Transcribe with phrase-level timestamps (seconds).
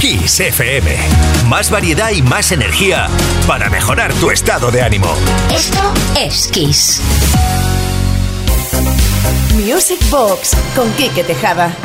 [0.00, 0.96] Kiss FM.
[1.46, 3.06] Más variedad y más energía
[3.46, 5.14] para mejorar tu estado de ánimo.
[5.54, 7.02] Esto es Kiss.
[9.56, 11.76] Music Box con Quique Tejada.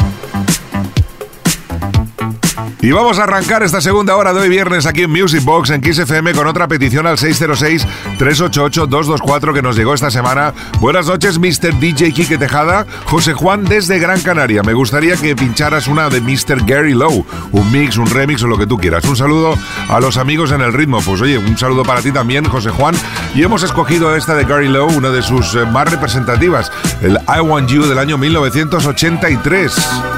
[2.81, 5.81] Y vamos a arrancar esta segunda hora de hoy viernes aquí en Music Box en
[5.81, 10.53] Kiss FM con otra petición al 606-388-224 que nos llegó esta semana.
[10.79, 11.73] Buenas noches, Mr.
[11.79, 12.85] DJ Quique Tejada.
[13.05, 14.61] José Juan desde Gran Canaria.
[14.61, 16.63] Me gustaría que pincharas una de Mr.
[16.65, 17.25] Gary Lowe.
[17.53, 19.03] Un mix, un remix o lo que tú quieras.
[19.05, 19.57] Un saludo
[19.89, 21.01] a los amigos en el ritmo.
[21.01, 22.93] Pues oye, un saludo para ti también, José Juan.
[23.33, 27.39] Y hemos escogido esta de Gary Lowe, una de sus eh, más representativas, el I
[27.39, 30.14] Want You del año 1983.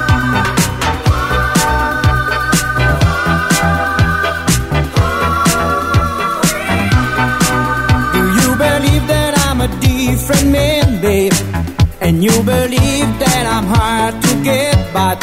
[12.08, 15.18] And you believe that I'm hard to get, but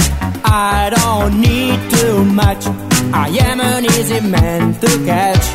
[0.46, 2.64] I don't need too much.
[3.12, 5.46] I am an easy man to catch.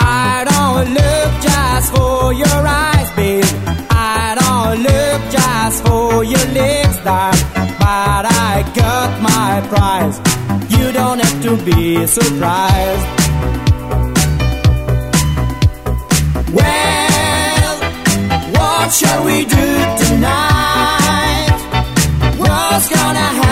[0.00, 3.44] I don't look just for your eyes, babe.
[3.90, 7.46] I don't look just for your lips, darling.
[7.78, 10.18] But I got my prize.
[10.68, 13.67] You don't have to be surprised.
[18.88, 19.66] What shall we do
[20.02, 21.48] tonight?
[22.38, 23.47] What's gonna happen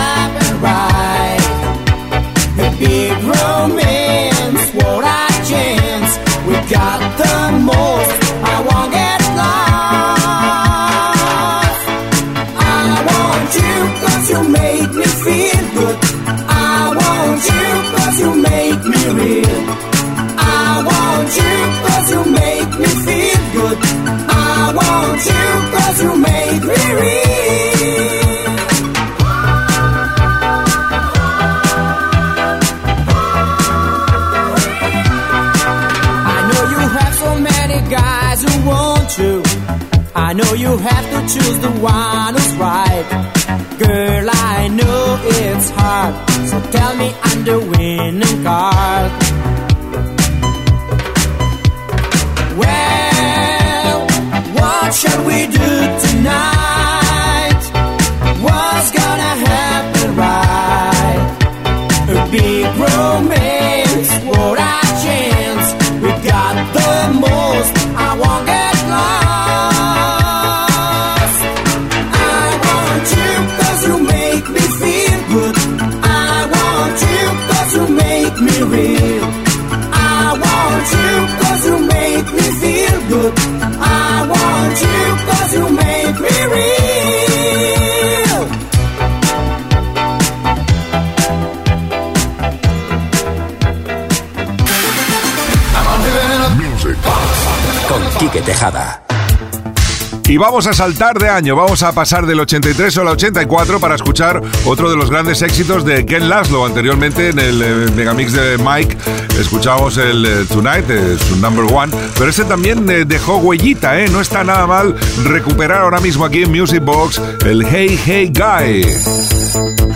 [100.37, 104.39] Y vamos a saltar de año, vamos a pasar del 83 al 84 para escuchar
[104.65, 106.63] otro de los grandes éxitos de Ken Laszlo.
[106.63, 108.95] Anteriormente en el eh, megamix de Mike
[109.39, 114.09] escuchábamos el eh, Tonight, eh, su number one, pero este también eh, dejó huellita, ¿eh?
[114.09, 114.93] No está nada mal
[115.23, 118.83] recuperar ahora mismo aquí en Music Box el Hey Hey Guy.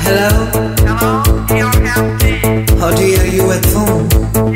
[0.04, 0.72] Hello.
[0.88, 2.66] Hello, you're empty.
[2.80, 4.51] How do you, you at home?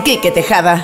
[0.00, 0.82] Con Quique Tejada.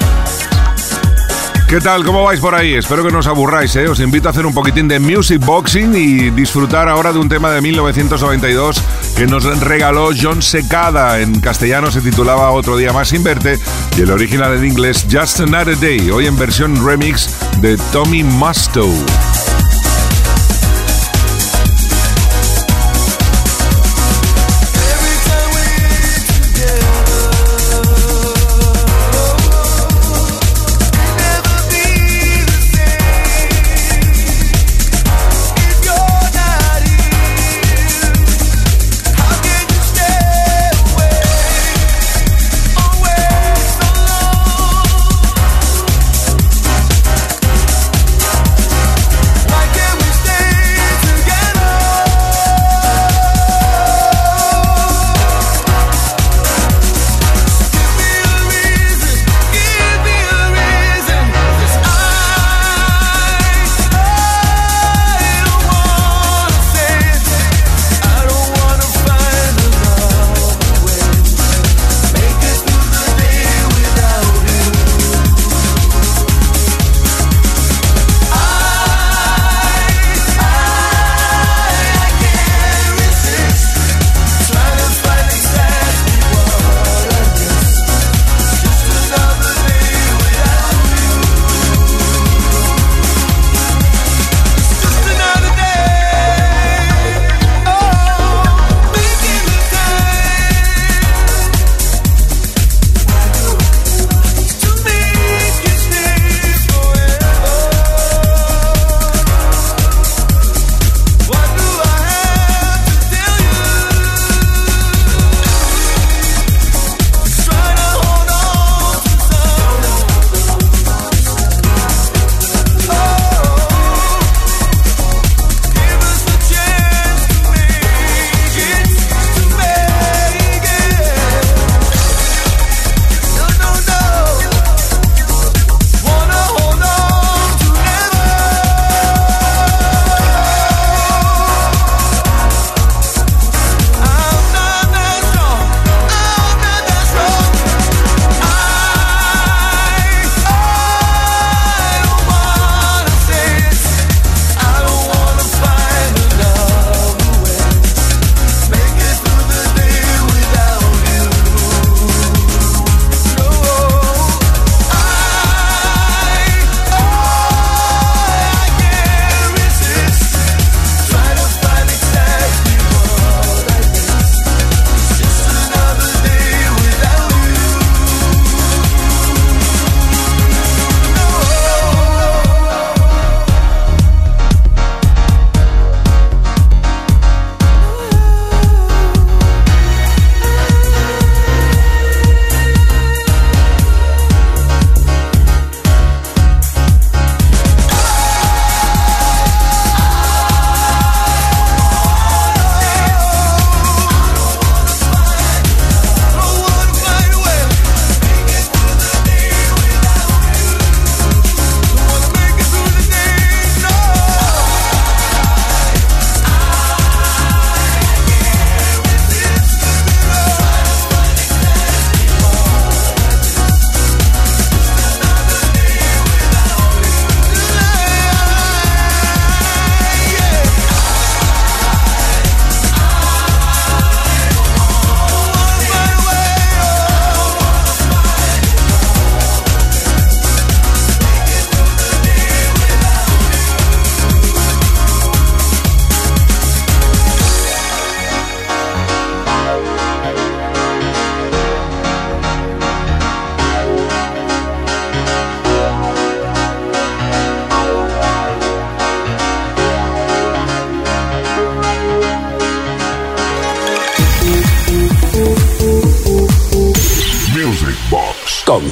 [1.69, 2.05] ¿Qué tal?
[2.05, 2.75] ¿Cómo vais por ahí?
[2.75, 3.89] Espero que no os aburráis, ¿eh?
[3.89, 7.51] Os invito a hacer un poquitín de music boxing y disfrutar ahora de un tema
[7.51, 8.81] de 1992
[9.17, 11.21] que nos regaló John Secada.
[11.21, 13.59] En castellano se titulaba Otro día más sin verte
[13.97, 17.31] y el original en inglés Just Another Day, hoy en versión remix
[17.61, 18.89] de Tommy Musto.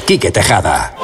[0.06, 0.94] Quique Tejada.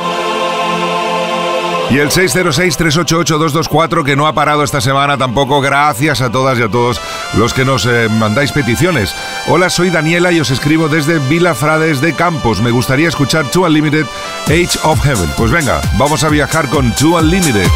[1.90, 6.68] Y el 606-388-224 que no ha parado esta semana tampoco, gracias a todas y a
[6.68, 7.00] todos
[7.36, 9.12] los que nos eh, mandáis peticiones.
[9.48, 12.60] Hola, soy Daniela y os escribo desde Vila Frades de Campos.
[12.60, 14.06] Me gustaría escuchar Two Unlimited
[14.46, 15.30] Age of Heaven.
[15.36, 17.66] Pues venga, vamos a viajar con Two Unlimited.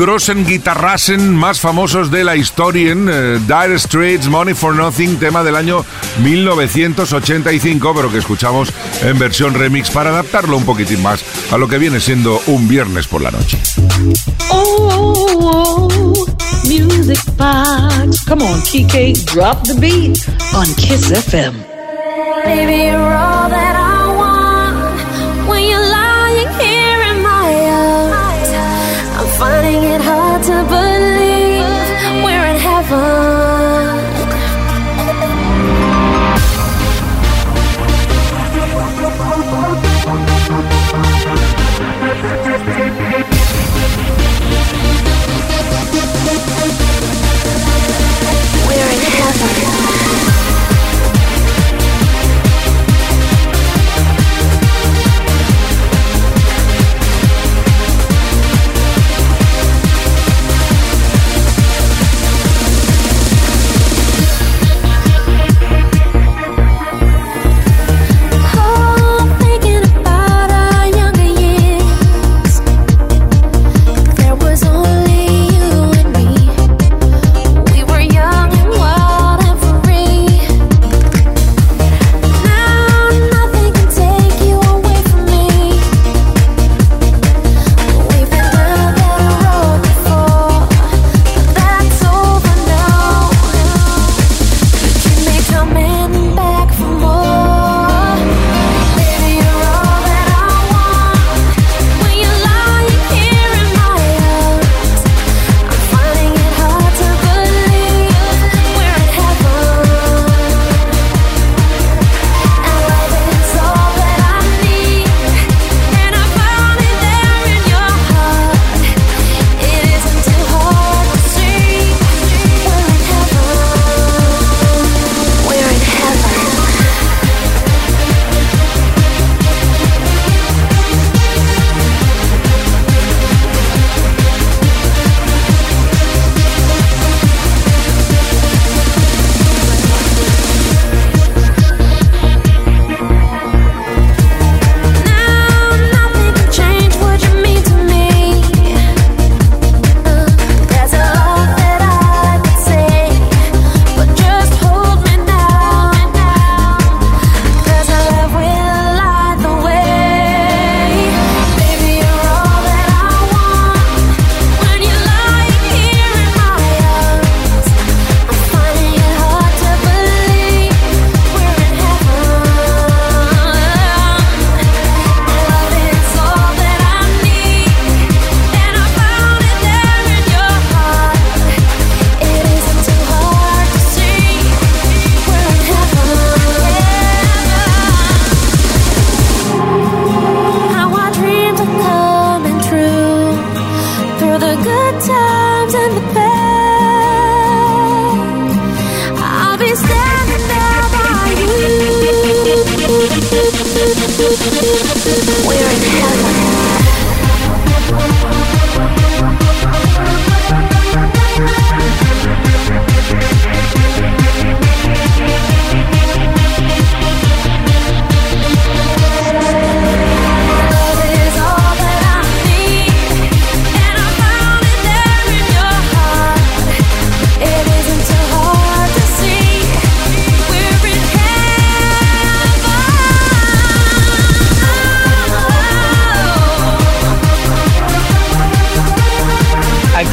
[0.00, 5.44] Grossen Guitarrassen más famosos de la historia en eh, Dire Straits, Money for Nothing, tema
[5.44, 5.84] del año
[6.22, 11.76] 1985, pero que escuchamos en versión remix para adaptarlo un poquitín más a lo que
[11.76, 13.58] viene siendo un viernes por la noche.
[14.48, 15.86] Oh,
[16.64, 18.24] music box.
[18.24, 20.18] Come on, Kike, drop the beat
[20.54, 21.62] on Kiss FM.
[22.46, 22.96] Baby,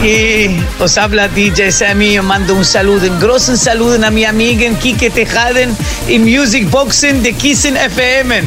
[0.08, 4.70] Aquí os habla DJ Sammy, yo mando un saludo, un grosso saludo a mi amiga
[4.80, 5.76] Kike Tejaden
[6.08, 8.40] y Music Boxing de Kissen FM.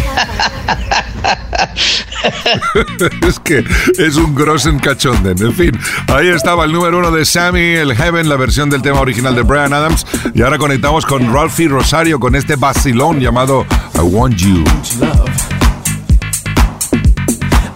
[3.29, 3.63] es que
[3.99, 5.37] es un grossen cachonden.
[5.39, 9.01] En fin, ahí estaba el número uno de Sammy, el Heaven, la versión del tema
[9.01, 10.07] original de Brian Adams.
[10.35, 14.65] Y ahora conectamos con Ralphie Rosario con este vacilón llamado I Want You.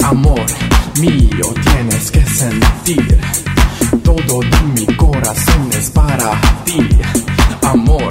[0.02, 0.40] Amor
[1.00, 3.18] mío, tienes que sentir.
[4.02, 6.78] Todo de mi corazón es para ti.
[7.62, 8.08] Amor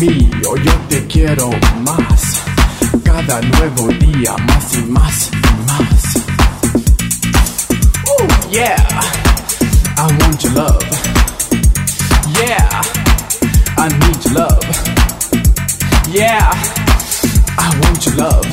[0.00, 1.50] mío, yo te quiero
[1.84, 2.40] más.
[3.04, 6.16] Cada nuevo día, más y más y más.
[8.08, 8.76] Ooh, yeah.
[9.96, 10.84] I want your love.
[12.38, 12.82] Yeah.
[13.78, 14.64] I need your love.
[16.12, 16.52] Yeah.
[17.58, 18.46] I want your love.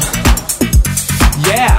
[1.47, 1.77] Yeah,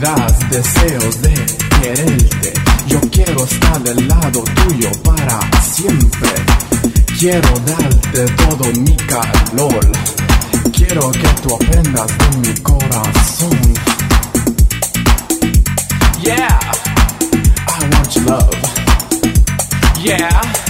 [0.00, 1.34] das deseos de
[1.80, 2.52] quererte.
[2.86, 6.30] Yo quiero estar del lado tuyo para siempre.
[7.18, 9.92] Quiero darte todo mi calor.
[10.72, 13.58] Quiero que tú aprendas de mi corazón.
[16.22, 16.58] Yeah,
[17.66, 18.54] I want love.
[20.02, 20.67] Yeah,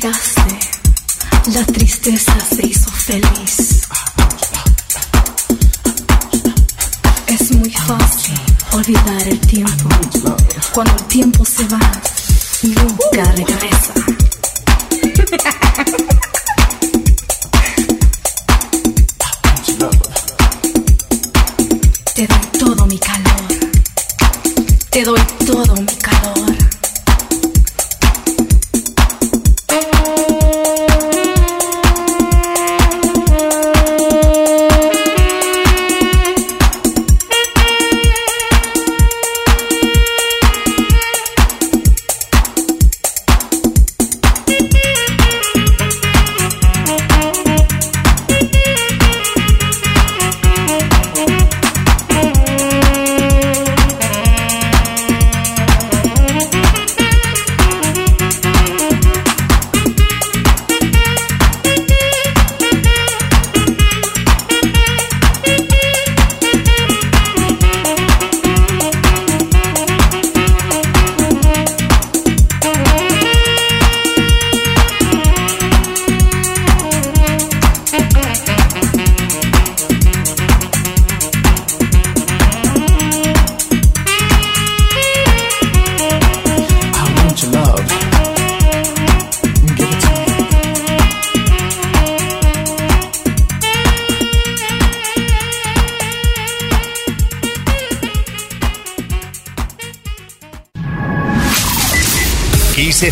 [0.00, 3.82] La tristeza se hizo feliz.
[7.26, 8.38] Es muy fácil
[8.74, 9.88] olvidar el tiempo.
[10.72, 11.80] Cuando el tiempo se va,
[12.62, 13.94] nunca regresa.
[22.14, 23.42] Te doy todo mi calor.
[24.90, 26.37] Te doy todo mi calor.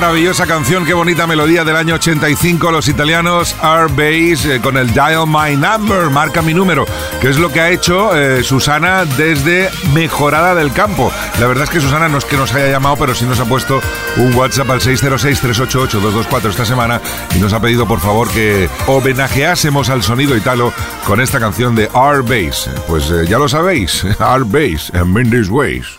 [0.00, 5.26] Maravillosa canción, qué bonita melodía del año 85, los italianos R-Bass eh, con el Dial
[5.26, 6.84] My Number, marca mi número,
[7.20, 11.10] que es lo que ha hecho eh, Susana desde Mejorada del Campo.
[11.40, 13.44] La verdad es que Susana no es que nos haya llamado, pero sí nos ha
[13.44, 13.80] puesto
[14.18, 17.00] un WhatsApp al 606-388-224 esta semana
[17.34, 20.72] y nos ha pedido por favor que homenajeásemos al sonido italo
[21.06, 22.70] con esta canción de R-Bass.
[22.86, 25.98] Pues eh, ya lo sabéis, R-Bass and Mindy's Ways.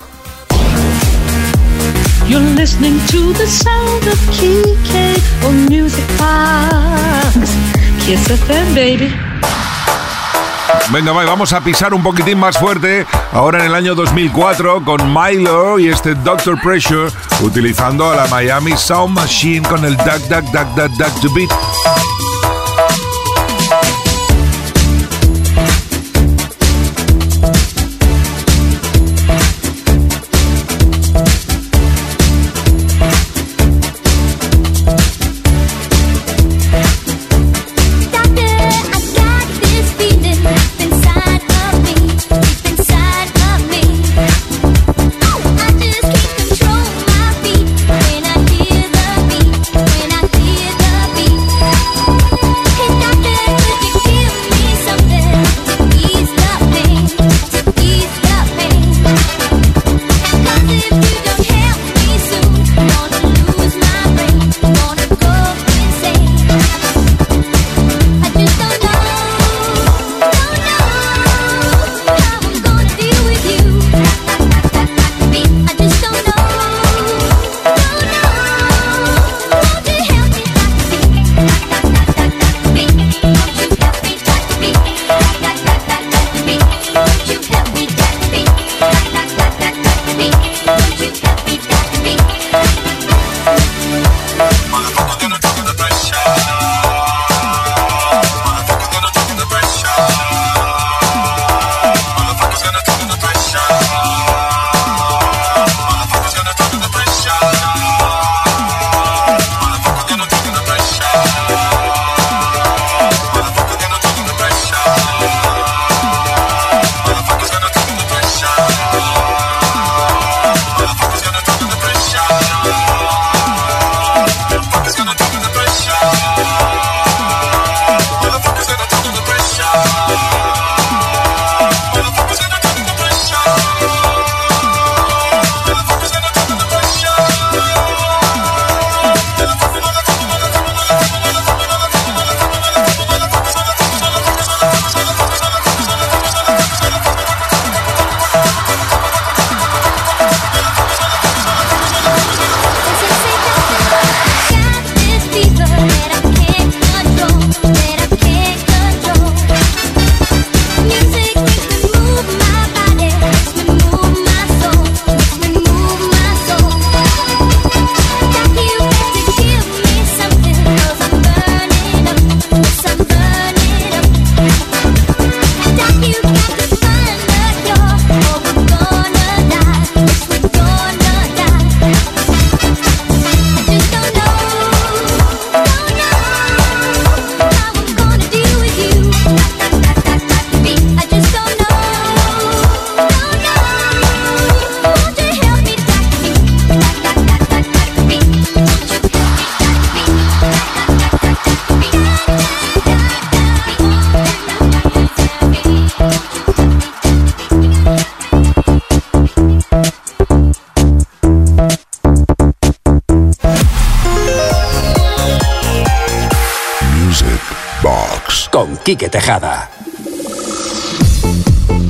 [2.30, 4.20] You're listening to the sound of
[5.48, 6.06] on Music.
[8.06, 8.30] Kiss
[8.76, 9.12] baby.
[10.92, 15.80] Venga, vamos a pisar un poquitín más fuerte ahora en el año 2004 con Milo
[15.80, 17.12] y este Doctor Pressure
[17.42, 21.50] utilizando a la Miami Sound Machine con el Duck Duck Duck Duck Duck to Beat.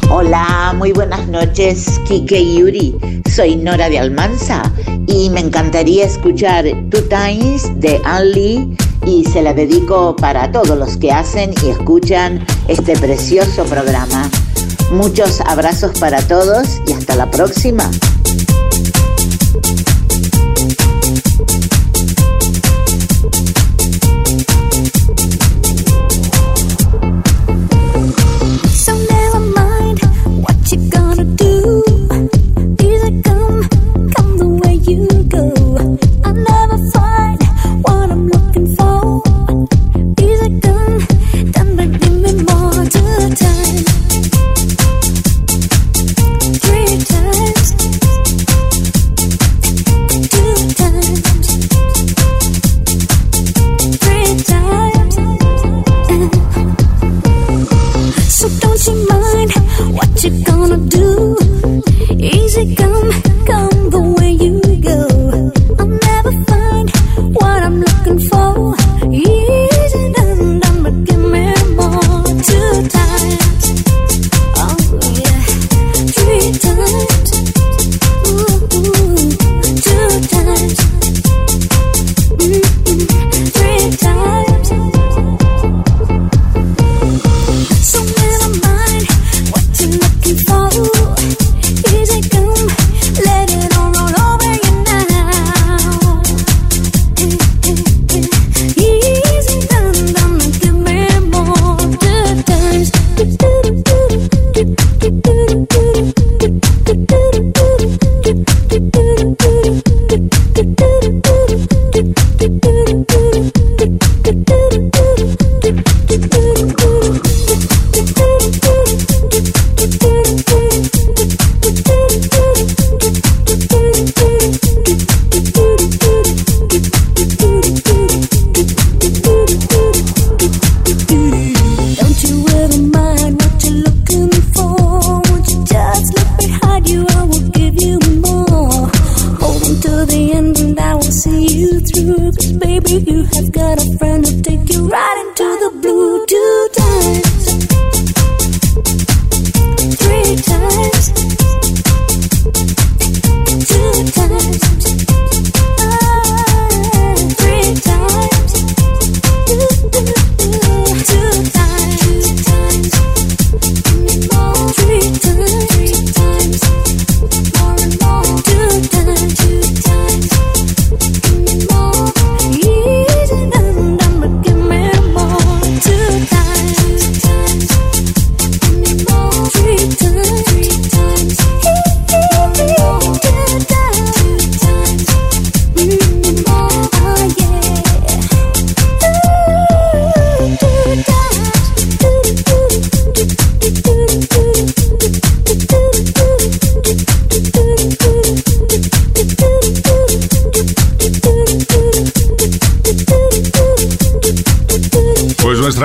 [0.09, 3.23] Hola, muy buenas noches, Kike y Yuri.
[3.33, 4.61] Soy Nora de Almanza
[5.07, 8.75] y me encantaría escuchar Two Times de Anli
[9.05, 14.29] y se la dedico para todos los que hacen y escuchan este precioso programa.
[14.91, 17.89] Muchos abrazos para todos y hasta la próxima.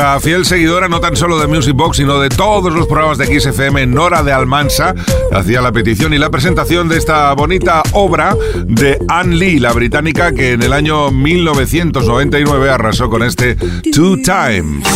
[0.05, 3.41] nuestra fiel seguidora no tan solo de Music Box, sino de todos los programas de
[3.41, 4.95] XFM, Nora de Almansa,
[5.33, 8.37] hacía la petición y la presentación de esta bonita obra
[8.67, 13.57] de Anne Lee, la británica que en el año 1999 arrasó con este
[13.95, 14.87] Two Times.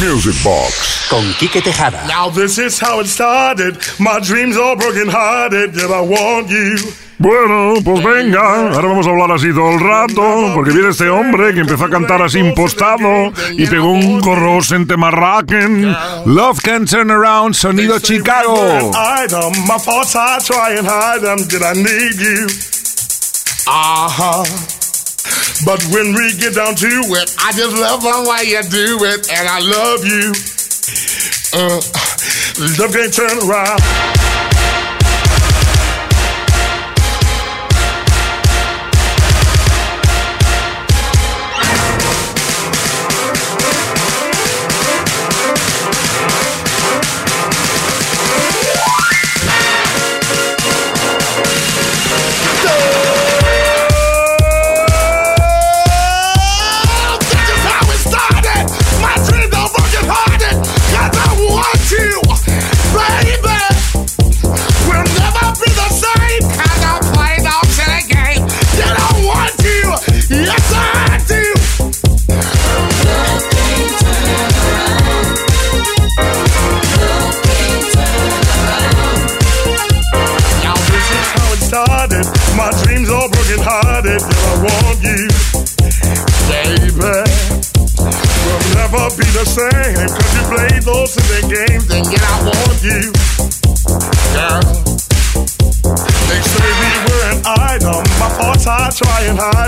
[0.00, 2.04] Music Box con Quique Tejada.
[2.08, 3.76] Now this is how it started.
[4.00, 7.03] My dreams are broken hearted, yet I want you.
[7.18, 11.54] Bueno, pues venga, ahora vamos a hablar así todo el rato, porque viene este hombre
[11.54, 14.60] que empezó a cantar así impostado y pegó un corro
[14.96, 15.96] marraquen.
[16.26, 18.90] Love can turn around, sonido Chicago.
[23.66, 24.42] Ajá.
[25.64, 29.30] But when we get down to it, I just love the way you do it,
[29.30, 30.32] and I love you.
[31.54, 31.80] Uh,
[32.78, 34.23] love can turn around.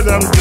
[0.06, 0.35] them.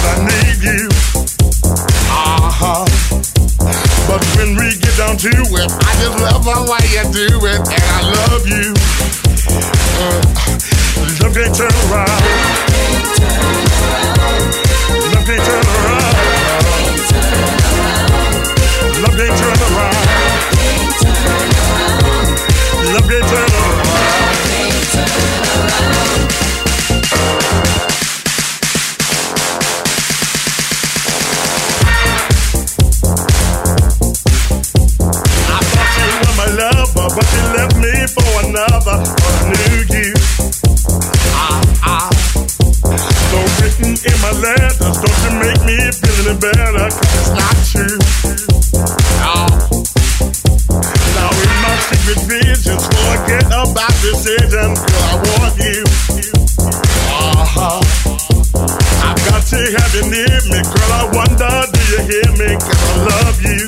[60.09, 60.91] Near me, girl.
[60.91, 62.55] I wonder, do you hear me?
[62.57, 63.67] Cause I love you.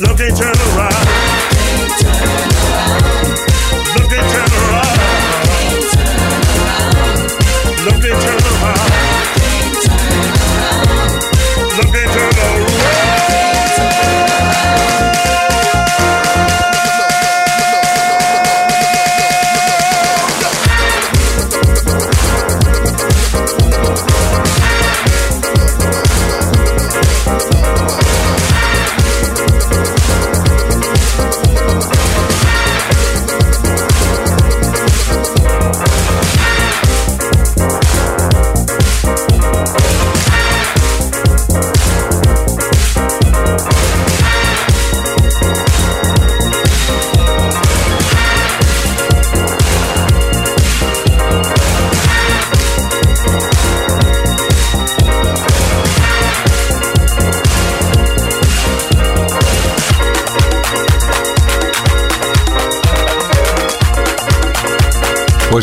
[0.00, 0.83] Look and turn around.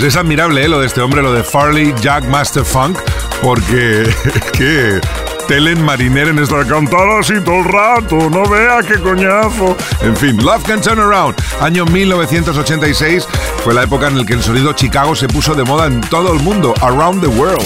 [0.01, 0.67] Pues es admirable ¿eh?
[0.67, 2.97] lo de este hombre, lo de Farley Jack Master Funk,
[3.39, 4.03] porque
[4.57, 4.99] que
[5.47, 9.77] Telen Mariner en esta cantada así todo el rato, no vea qué coñazo.
[10.01, 13.27] En fin, Love Can Turn Around, año 1986,
[13.63, 16.33] fue la época en la que el sonido Chicago se puso de moda en todo
[16.33, 17.61] el mundo, around the world.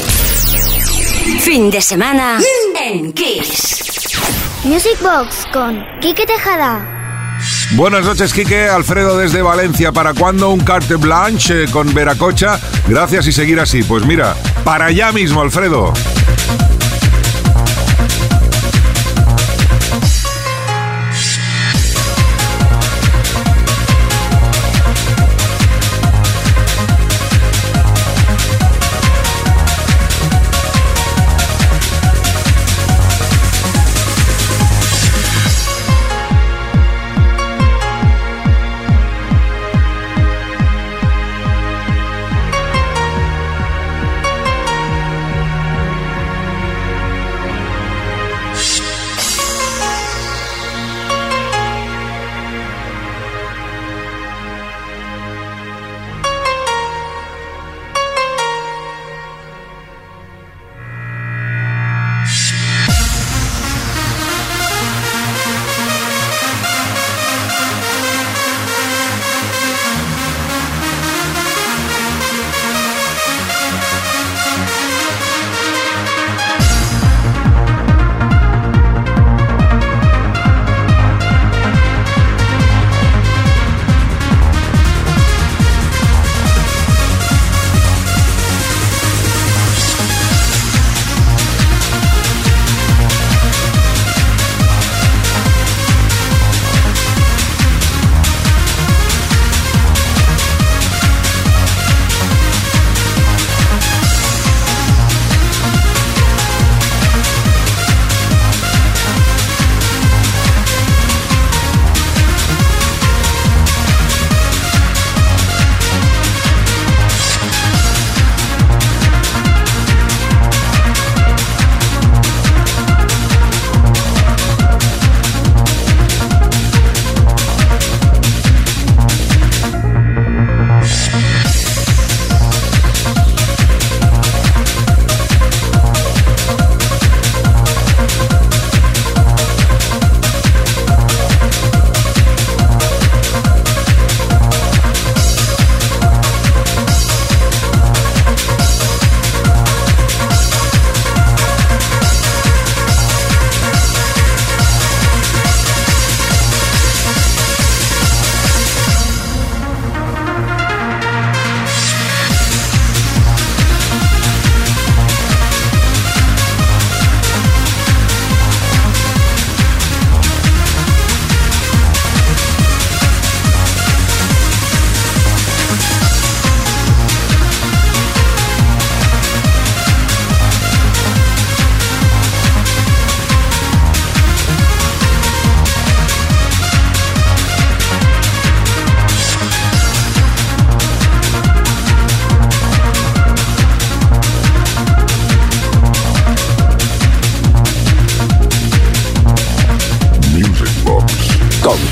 [1.40, 2.38] Fin de semana
[2.82, 4.12] en Kiss.
[4.66, 7.05] Music Box con Quique Tejada.
[7.76, 8.70] Buenas noches, Quique.
[8.70, 9.92] Alfredo desde Valencia.
[9.92, 12.58] ¿Para cuándo un carte blanche eh, con Veracocha?
[12.88, 13.84] Gracias y seguir así.
[13.84, 15.92] Pues mira, para allá mismo, Alfredo.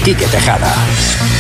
[0.04, 1.33] Quique Tejada.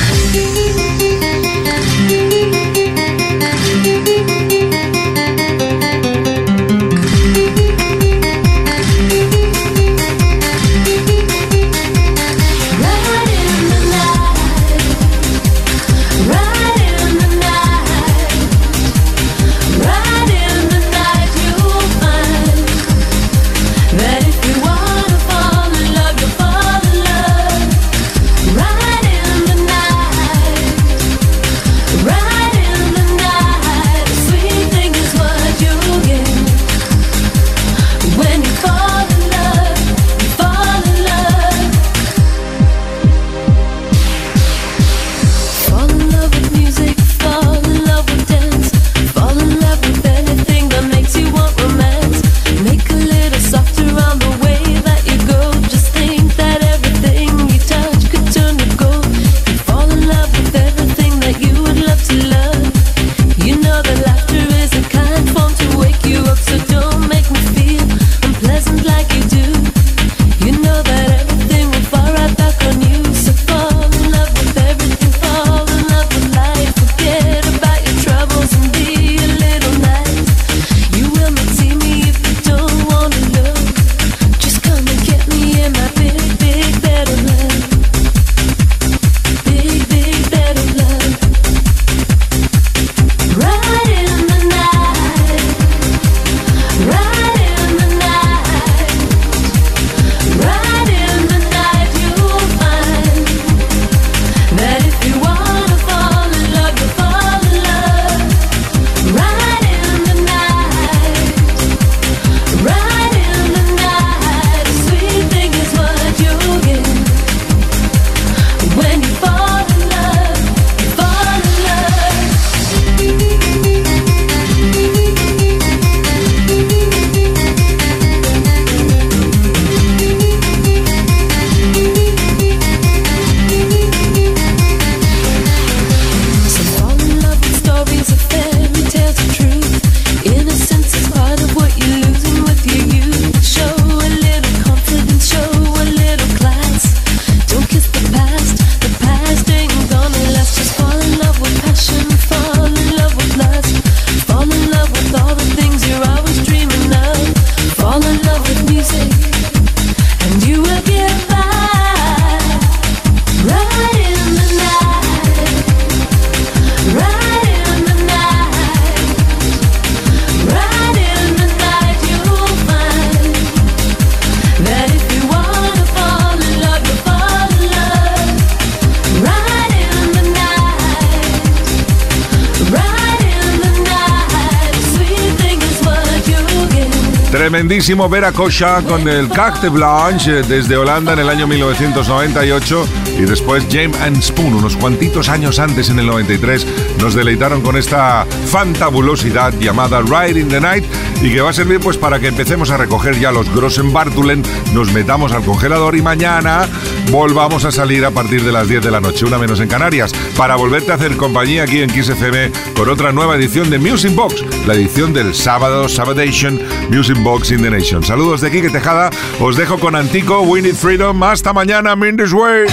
[187.44, 192.88] Tremendísimo ver a Kosha con el Carte Blanche eh, desde Holanda en el año 1998
[193.20, 196.66] y después James and Spoon, unos cuantitos años antes en el 93,
[197.02, 200.86] nos deleitaron con esta fantabulosidad llamada Ride in the Night
[201.24, 204.44] y que va a servir pues para que empecemos a recoger ya los Grossenbartulen,
[204.74, 206.68] nos metamos al congelador y mañana
[207.12, 210.12] volvamos a salir a partir de las 10 de la noche, una menos en Canarias,
[210.36, 214.14] para volverte a hacer compañía aquí en Kiss FM con otra nueva edición de Music
[214.14, 216.60] Box, la edición del sábado, Sabadation,
[216.90, 218.04] Music Box in the Nation.
[218.04, 219.10] Saludos de Kike Tejada,
[219.40, 222.66] os dejo con Antico, We Need Freedom, hasta mañana, I'm in this way.